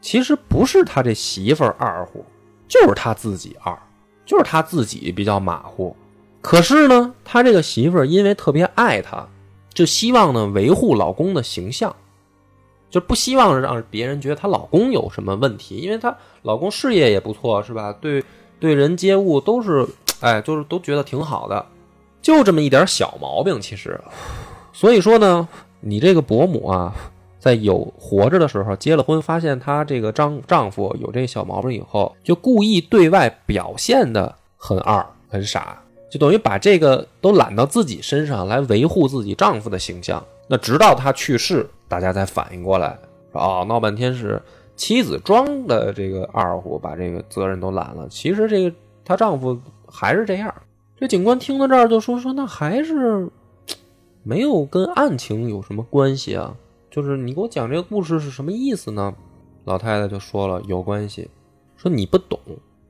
[0.00, 2.24] 其实不是他这媳妇儿二乎，
[2.68, 3.76] 就是他自己二，
[4.24, 5.96] 就是他自己比较马虎。
[6.40, 9.28] 可是呢，他这个媳妇儿因为特别爱他，
[9.74, 11.94] 就希望呢维护老公的形象，
[12.88, 17.92] 就不希望让别人觉得她老公有什么问题，因为她老公事业也不错，是吧？
[17.92, 18.24] 对。
[18.60, 19.88] 对人接物都是，
[20.20, 21.64] 哎，就是都觉得挺好的，
[22.20, 23.98] 就这么一点小毛病，其实，
[24.72, 25.48] 所以说呢，
[25.80, 26.94] 你这个伯母啊，
[27.38, 40.22] 在有活着的时候结了婚，发现她这个丈丈夫有这小毛病以后，就故意对外表现的很二很傻，就等于把这个都揽到自己身上来维护自己丈夫的形象。
[40.46, 42.98] 那直到她去世，大家才反应过来，
[43.32, 44.40] 说哦，闹半天是。
[44.80, 48.08] 妻子装的这个二虎，把这个责任都揽了。
[48.08, 50.52] 其实这个她丈夫还是这样。
[50.96, 53.28] 这警官听到这儿就说：“说那还是
[54.22, 56.56] 没有跟案情有什么关系啊？
[56.90, 59.14] 就是你给我讲这个故事是什么意思呢？”
[59.66, 61.28] 老太太就说了：“有关系。
[61.76, 62.40] 说你不懂，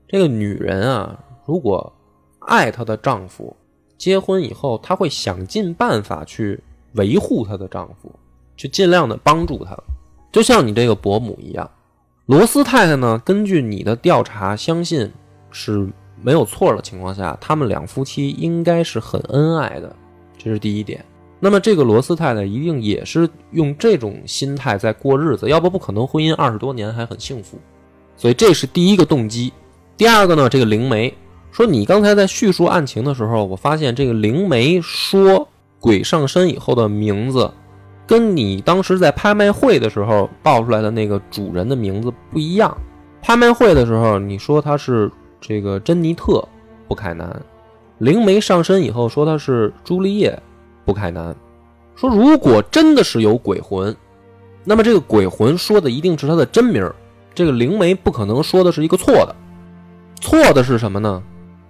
[0.07, 1.93] 这个女人啊，如果
[2.39, 3.57] 爱她的丈夫，
[3.99, 8.13] 结婚以后，她会想尽办法去维护她的丈夫，
[8.57, 9.77] 去尽量的帮助他，
[10.31, 11.69] 就像你这个伯母一样。”
[12.31, 13.21] 罗斯太太呢？
[13.25, 15.11] 根据你的调查，相信
[15.51, 15.91] 是
[16.23, 19.93] 没有错的情况下，他们两夫妻应该是很恩爱的，
[20.39, 21.05] 这是第一点。
[21.41, 27.59] 那么这个罗斯太太一定也是用这种心态在过日子，要不不可能婚姻二十多年还很幸福。
[28.17, 29.53] 所以这是第一个动机。
[29.97, 31.13] 第二个呢，这个灵媒
[31.51, 35.49] 说你刚才在叙述案情的时候，我发现这个灵媒说
[35.81, 37.51] 鬼上身以后的名字，
[38.11, 42.77] 跟你当时在拍卖会的时候报出来的那个主人的名字不一样。
[43.23, 45.09] 拍卖会的时候你说他是
[45.41, 46.33] 这个珍妮特·
[46.89, 47.41] 布凯南，
[47.99, 50.37] 灵媒上身以后说他是朱丽叶。
[50.85, 51.33] 布凯南
[51.95, 53.95] 说：“如果真的是有鬼魂，
[54.65, 56.93] 那么这个鬼魂说的一定是他的真名。
[57.33, 59.37] 这个灵媒不可能说的是一个错的。
[60.21, 61.23] 错的是什么呢？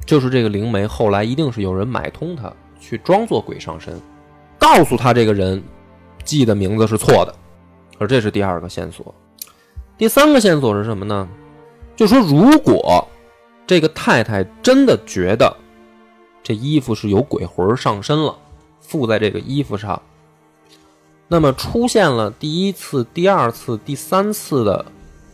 [0.07, 2.50] 就是这个灵媒后来一定是有人买通他，
[2.81, 3.92] 去装作鬼上身，
[4.59, 5.62] 告诉他这个人
[6.25, 7.35] 记的名字是错的。
[7.99, 9.15] 而这是第二个线索。
[9.99, 11.29] 第三个线索是什么呢？
[11.97, 13.07] 就说如果
[13.67, 15.57] 这个太太真的觉得
[16.43, 18.37] 这衣服是有鬼魂上身了。”
[18.81, 20.03] 附在这个衣服上，
[21.29, 24.85] 那么出现了第一次、第二次、第三次的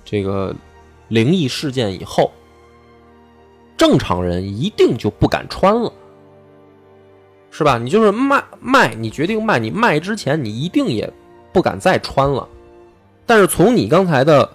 [0.05, 0.55] 这个
[1.09, 2.31] 灵异事件以后，
[3.79, 5.91] 正常人一定就不敢穿了，
[7.57, 7.79] 是吧？
[7.79, 11.11] 你就是卖卖，你决定卖，你卖之前你一定也
[11.55, 12.47] 不敢再穿了。
[13.25, 14.53] 但是从你刚才的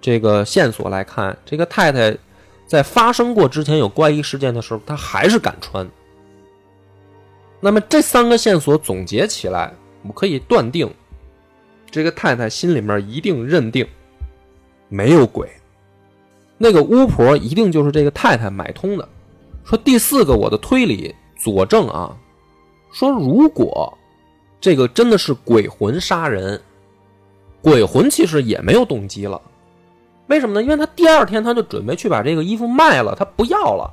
[0.00, 2.16] 这个线索来看，这个太太
[2.66, 5.86] 在发生过之前有怪异事件的时候，她还是敢穿。
[7.60, 10.90] 那么这三个线索总结起来，我们可以断定，
[11.90, 13.86] 这个太太心里面一定认定
[14.88, 15.46] 没有鬼，
[16.56, 19.06] 那个巫婆一定就是这个太太买通的。
[19.62, 22.16] 说第四个，我的推理佐证啊，
[22.90, 23.92] 说如果
[24.62, 26.58] 这个真的是鬼魂杀人，
[27.60, 29.38] 鬼魂其实也没有动机了，
[30.28, 30.62] 为什么呢？
[30.62, 33.92] 因为他第二天他就准备去把这个衣服卖了，他不要了。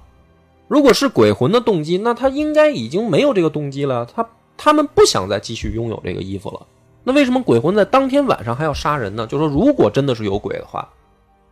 [0.70, 4.06] 如果是鬼魂的动机，那他应该已经没有这个动机了。
[4.06, 6.66] 他他们不想再继续拥有这个衣服了。
[7.04, 9.28] 那为什么鬼魂在当天晚上还要杀人呢？
[9.28, 10.88] 就说如果真的是有鬼的话，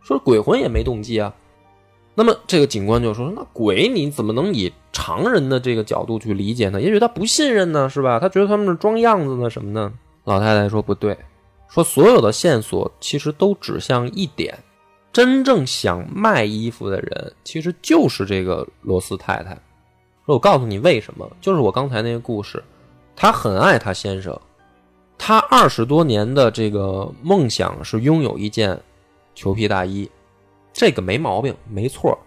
[0.02, 1.34] 说鬼魂也没动机啊。
[2.22, 6.78] 那么这个警官就说：“那鬼你怎么能以常人的这个角度去理解呢？
[6.78, 8.20] 也许他不信任呢，是吧？
[8.20, 9.90] 他觉得他们是装样子呢，什么呢？”
[10.24, 11.16] 老太太说：“不对，
[11.70, 14.58] 说所有的线索其实都指向一点。”
[15.10, 19.54] 真正想卖衣服的人，其实就是这个罗斯太太。
[20.26, 22.62] 说我告诉你为什么，就是我刚才那个故事，
[23.16, 24.38] 她很爱她先生，
[25.16, 28.78] 她二十多年的这个梦想是拥有一件
[29.34, 30.06] 裘皮大衣，
[30.72, 32.18] 这个没毛病，没错。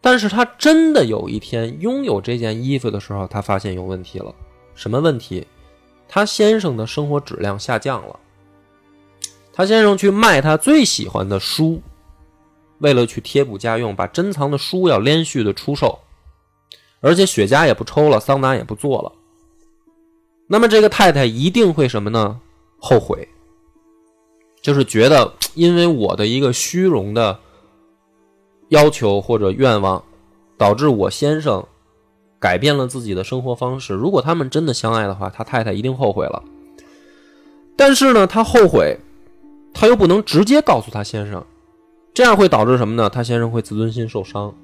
[0.00, 4.34] 但是他真的有一天拥有这件衣服的时候，他发现有问题了。
[4.74, 5.46] 什么问题？
[6.08, 8.18] 他先生的生活质量下降了。
[9.52, 11.80] 他先生去卖他最喜欢的书。
[12.78, 16.00] 为了去贴补家用，把珍藏的书要连续的出售，
[17.00, 19.12] 而且雪茄也不抽了，桑拿也不做了。
[20.48, 22.40] 那么这个太太一定会什么呢？
[22.78, 23.26] 后悔，
[24.60, 27.38] 就是觉得因为我的一个虚荣的
[28.68, 30.02] 要求或者愿望，
[30.56, 31.64] 导致我先生
[32.38, 33.94] 改变了自己的生活方式。
[33.94, 36.42] 如果他们真的相爱的话，他太太一定后悔了。
[37.76, 38.98] 但是呢，他后悔，
[39.72, 41.44] 他又不能直接告诉他先生。
[42.12, 43.10] 这样会导致什么呢？
[43.10, 44.54] 他先生会自尊心受伤，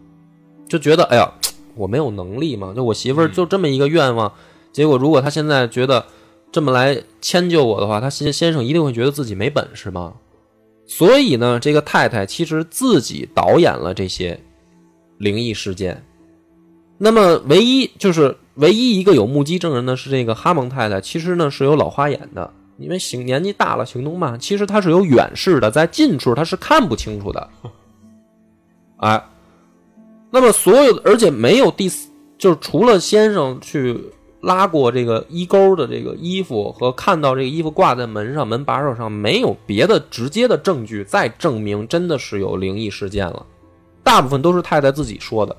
[0.69, 1.33] 就觉得哎呀，
[1.75, 2.73] 我没有能力嘛。
[2.75, 4.33] 就我媳妇儿就这么一个愿望，
[4.73, 6.07] 结果如果他现在觉得
[6.53, 10.15] 这么来迁就我的话，他先先生一定会觉得自己没本事嘛。
[10.91, 14.41] 所以呢，这个太太其实自己导演了这些
[15.19, 16.05] 灵异事件。
[16.99, 22.53] 那么唯一就是唯一一个有目击证人的是这个哈蒙太太，其实呢是有老花眼的。
[22.77, 27.49] 因为行年纪大了，行动慢，其实他是有远视的，在近处他是看不清楚的。
[28.97, 29.23] 哎，
[30.33, 33.97] 那么所有的，而且没有第四，就是除了先生去
[34.41, 43.45] 拉过这个衣钩的这个衣服和看到这个衣服挂在门上门把手上，没有别的直接的证据再证明真的是有灵异事件了。
[44.03, 45.57] 大部分都是太太自己说的。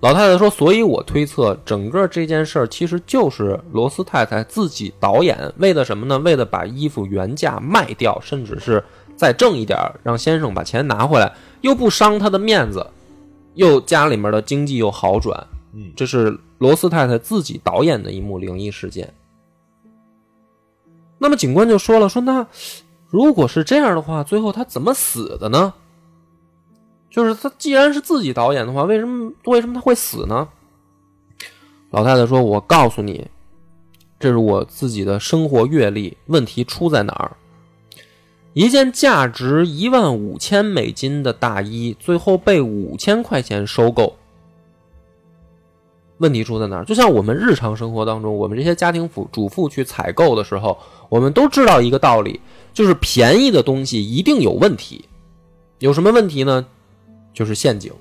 [0.00, 6.18] 老太太说：“所以我推测，整个这件事儿其实就是罗斯太太自己导演，为了什么呢？
[6.20, 8.82] 为了把衣服原价卖掉，甚至是
[9.14, 12.86] 再挣一点，让先生把钱拿回来，又不伤他的面子，
[13.56, 15.46] 又家里面的经济又好转。
[15.72, 19.12] 嗯，这是罗斯太太自己导演的一幕灵异事件。
[21.18, 22.46] 那么警官就说了：说那
[23.08, 25.74] 如果是这样的话，最后他怎么死的呢？”
[27.10, 30.48] 就是他既然是自己导演的话，为什么为什么他会死呢？
[31.90, 33.26] 老太太说：“我告诉你，
[34.20, 36.16] 这是我自己的生活阅历。
[36.26, 37.36] 问题出在哪儿？
[38.52, 44.16] 一件价值一万五千美金的大衣，最后被五千块钱收购。
[46.20, 46.84] 问题出在哪儿？
[46.84, 52.40] 就像我们日常生活当中，我们这些家庭主主妇去采购的时候，我们都知道一个道理，
[52.72, 55.04] 就是便宜的东西一定有问题。
[55.78, 56.66] 有什么问题呢？
[57.32, 57.92] 就是陷阱，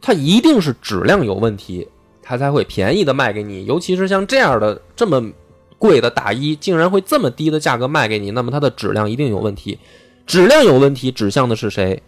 [0.00, 1.88] 它一定是质量有问题，
[2.22, 3.64] 它才会便宜的卖给你。
[3.66, 5.32] 尤其是像这样的这么
[5.78, 9.78] 贵的大衣，竟然会这么低的价格卖给你，那么它的质量一定有问题。
[10.26, 12.00] 质量有问题，指向的是谁？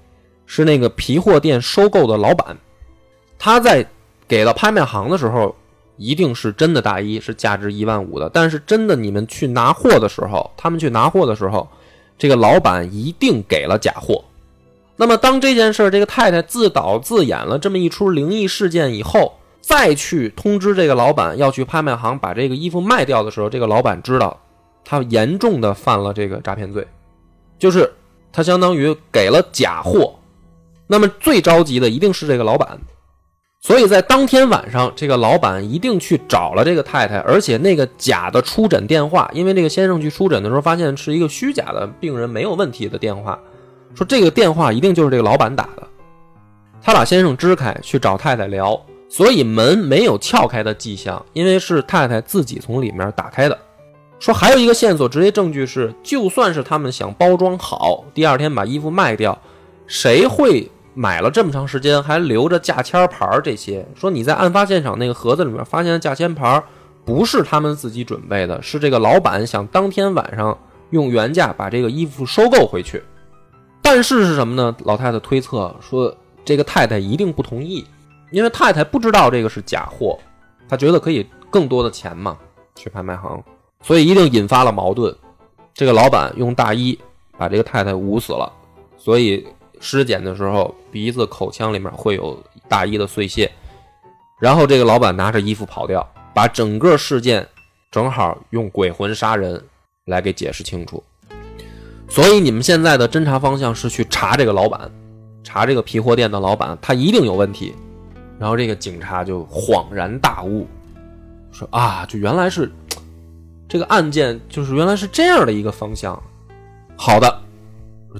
[0.47, 2.57] 是那个皮货店收购的老板，
[3.39, 3.85] 他在
[4.27, 5.55] 给到拍卖行的时候，
[5.97, 8.29] 一定是真的大衣，是价值一万五的。
[8.29, 11.69] 但是真的你们去拿货的时候，他们去拿货的时候，
[12.19, 14.25] 这个老板一定给了假货。
[14.97, 24.41] 那么当这件事，这个太太自导自演了这么一出灵异事件以后，再去通知这个老板要去拍卖行把这个衣服卖掉的时候，这个老板知道
[24.85, 26.87] 他严重的犯了这个诈骗罪，
[27.59, 27.93] 就是
[28.33, 30.15] 他相当于给了假货。
[30.87, 32.79] 那么最着急的一定是这个老板，
[33.67, 43.39] 所以在当天晚上，这个老板一定去找了这个太太，而且那个假的出诊电话，因为这个先生去出诊的时候发现是一个虚假的病人没有问题的电话，
[43.95, 45.83] 说这个电话一定就是这个老板打的，
[46.83, 53.59] 他把先生支开去找太太聊，所以门没有撬开的迹象，因为是太太自己从里面打开的。
[54.19, 59.39] 说还有一个线索，直接证据是，就算是他们想包装好，第二天把衣服卖掉，
[59.87, 60.71] 谁会？
[60.97, 66.63] 买了这么长时间，还留着价签牌，这些说你在案发现场那个盒子里面发现的价签牌，
[67.05, 70.57] 不是他们自己准备的，是这个老板想当天晚上
[70.91, 73.03] 用原价把这个衣服收购回去。
[73.83, 74.75] 但是是什么呢？
[74.85, 76.15] 老太太推测说，
[76.45, 77.85] 这个太太一定不同意，
[78.31, 80.17] 因为太太不知道这个是假货，
[80.69, 82.39] 她觉得可以更多的钱嘛，
[82.77, 83.43] 去拍卖行，
[83.83, 85.13] 所以一定引发了矛盾。
[85.75, 86.97] 这个老板用大衣
[87.37, 88.53] 把这个太太捂死了，
[88.97, 89.45] 所以。
[89.85, 93.53] 尸检的时候，鼻子、口腔里面会有大衣的碎屑，
[94.41, 97.47] 然后这个老板拿着衣服跑掉，把整个事件
[97.91, 99.63] 正好用鬼魂杀人
[100.07, 101.05] 来给解释清楚。
[102.09, 104.91] 所以你们现在的侦查方向是去查这个老板，
[105.43, 107.75] 查这个皮货店的老板，他一定有问题。
[108.39, 110.67] 然后这个警察就恍然大悟，
[111.53, 112.73] 说啊，就原来是
[113.69, 116.21] 这个案件，就是原来是这样的一个方向。
[116.97, 117.43] 好的。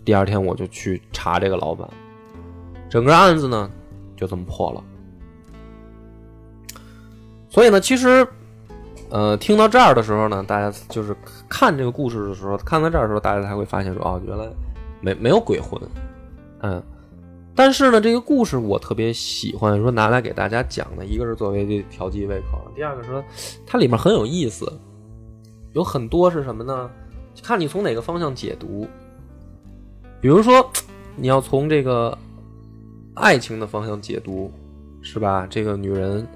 [0.01, 1.89] 第二天我就去查这个老板，
[2.89, 3.71] 整个案子呢
[4.17, 4.83] 就这么破了。
[7.49, 8.27] 所以呢，其实，
[9.11, 11.17] 呃，听到这儿的时候呢，大家就是
[11.49, 14.49] 看这个故事的时候，看到这儿的时候，大家才会发现说，哦，原来
[15.01, 15.81] 没没有鬼魂，
[16.63, 16.83] 嗯。
[17.55, 23.23] 但是呢，这个故事我特别喜欢，说拿来给大家讲的，一个是作为这调剂胃口，第二个说
[23.65, 24.73] 它里面很有意思，
[25.73, 26.91] 有很多是什么呢？
[27.45, 28.89] 看你从哪个方向解读。
[30.25, 30.67] 比如说，
[31.17, 32.17] 你要从这个
[33.13, 34.51] 爱情的方向解读，
[35.03, 35.47] 是吧？
[35.51, 36.27] 这个女人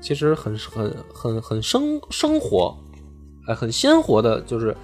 [0.00, 2.76] 其实很很很很生生活，
[3.46, 4.76] 哎，很鲜活的，就是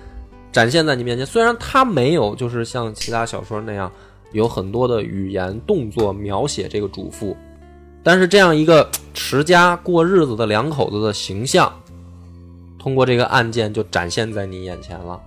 [0.52, 1.26] 展现在你面前。
[1.26, 3.90] 虽然她没有就是像其他小说那样
[4.30, 7.36] 有很多的语言动作描写这个主妇，
[8.04, 11.72] 但是这样一个 持家过日子的两口子的形象，
[12.78, 15.20] 通过这个案件就展现在你眼前了，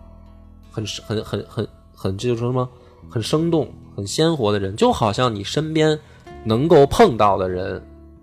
[0.72, 2.66] 很很很很很，这就是什么？
[3.10, 5.98] 很生动、很鲜活的人，就好像你身边
[6.44, 7.82] 能够碰到的人，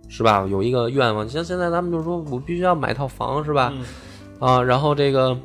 [0.09, 0.47] 是吧？
[0.49, 3.73] 有一个愿望，像现在咱们就说，我必须要买套房，是吧？
[4.39, 5.37] 啊，然后这个，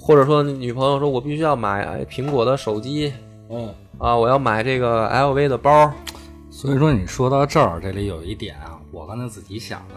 [0.00, 3.12] 或者说女朋友说，我必须要买苹果的手机，
[3.50, 5.90] 嗯，啊，我要买这个 LV 的包。
[6.50, 9.94] 所以说，你说到这儿，这里有一点啊，我刚才自己想的，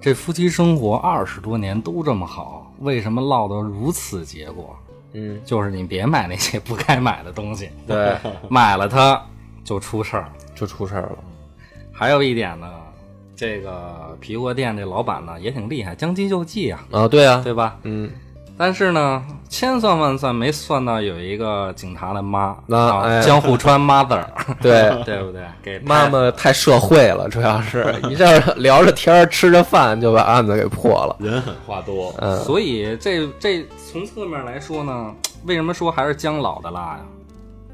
[0.00, 4.76] 这夫妻生活二十多年都这么好，为什么落得如此结果？
[5.12, 8.16] 嗯，就是你别买那些不该买的东西，对，
[8.50, 9.20] 买了它
[9.64, 11.18] 就出事儿，就出事儿了。
[11.92, 12.70] 还有一点呢，
[13.34, 17.78] 这个皮货店这老板呢也挺厉害，将计就计啊，啊，对啊，对吧？
[17.82, 18.10] 嗯。
[18.58, 24.24] 但是呢，千算万算没算到有一个警察的妈，那江户川 mother，
[24.62, 25.42] 对 对不对？
[25.62, 28.26] 给妈妈太社会了，主要是 一下
[28.56, 32.14] 聊着天吃着饭就把案子给破了，人狠话多。
[32.18, 37.00] 嗯，所以这这从侧面来说呢，为什么说还是姜老的辣呀？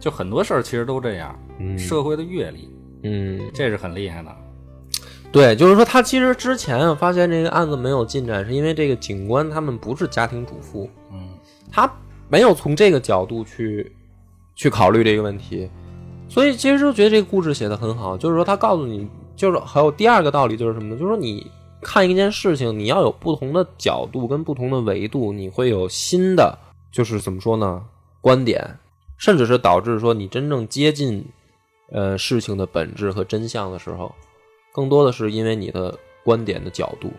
[0.01, 1.33] 就很多事儿其实都这样，
[1.79, 2.69] 社会的阅历，
[3.05, 4.31] 嗯，这是很厉害的。
[5.33, 11.31] 对，就是说他其实之前发现这个案子没有进展，是因为这个警官他们不是家庭主妇，嗯，
[11.71, 11.91] 他
[12.29, 13.91] 没有从这个角度去
[14.55, 15.71] 去考虑这个问题，
[16.29, 20.97] 所以其实就觉得这个故事写的很好，就是说他告诉你，就是还有第二个道理就是什么呢？
[20.97, 26.59] 就是说你看一件事情，你要有不同的角度跟不同的维度，你会有新的，
[26.93, 27.83] 就是怎么说呢？
[28.21, 28.79] 观点，
[29.17, 31.25] 甚至是导致说你真正接近
[31.91, 34.15] 呃事情的本质和真相的时候。
[34.73, 35.95] 更多的是因为你的
[36.25, 37.13] 观点的角度，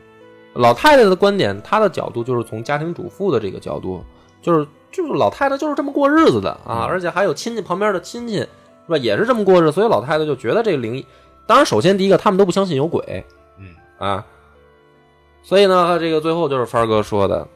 [0.54, 4.04] 老太太的观点，她的角度就是从家庭主妇的这个角度，
[4.42, 8.48] 就是就是老太太就是这么过日子的啊，而且还有亲戚旁边的亲戚是
[8.88, 11.06] 吧，也是这么过日子，所以老太太就觉得这个灵异。
[11.46, 13.24] 当然，首先第一个，他们都不相信有鬼，
[13.58, 14.26] 嗯啊，
[15.42, 17.48] 所以呢，这个最后就是帆儿哥说的，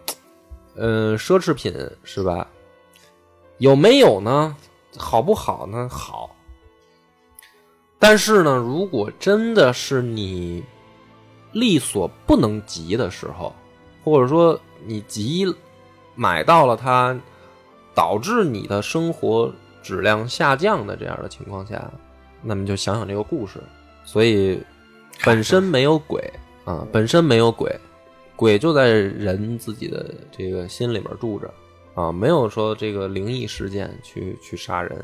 [0.75, 1.73] 嗯，奢侈品
[2.03, 2.47] 是吧？
[3.57, 4.55] 有没有呢？
[4.97, 5.87] 好不好呢？
[5.89, 6.29] 好。
[7.99, 10.63] 但是呢，如果真的是你
[11.51, 13.53] 力所不能及的时候，
[14.03, 15.45] 或者说你急
[16.15, 17.17] 买到了它，
[17.95, 21.91] 导致你的生活质量下降的这样的情况下，
[22.43, 23.59] 那么就想想这个故事。
[24.05, 24.61] 所以
[25.25, 26.31] 本身没有鬼
[26.65, 27.75] 啊，本身没有鬼，
[28.35, 31.51] 鬼就在人自己的这个心里边住着
[31.95, 35.03] 啊，没有说这个灵异事件去去杀人。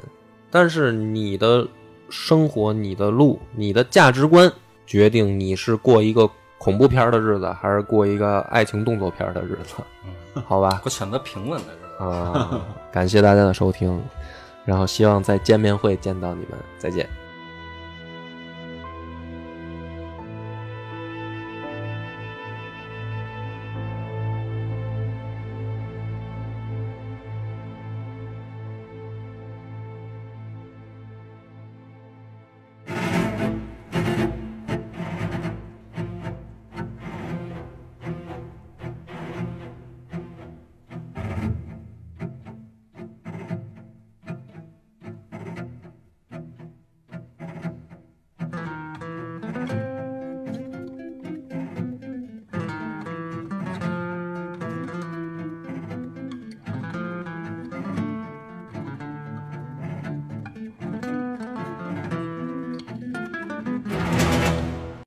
[0.52, 1.68] 但是你的
[2.14, 4.52] 生活、你的路、你的价值观，
[4.86, 9.74] 决定你是过一个恐怖片儿的日子，还是过一个爱情动作片儿的日子，
[10.46, 10.80] 好吧？
[10.86, 12.04] 我选择平稳的日子。
[12.04, 12.62] 啊，
[12.92, 14.00] 感谢大家的收听，
[14.64, 17.10] 然后希望在见面会见到你们，再见。